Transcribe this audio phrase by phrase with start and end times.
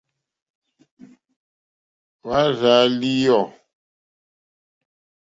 [2.25, 3.41] Wàà rzà lìyɔ̌.